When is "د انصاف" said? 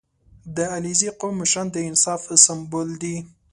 1.71-2.21